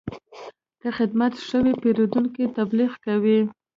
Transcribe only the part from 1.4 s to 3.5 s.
ښه وي، پیرودونکی تبلیغ کوي.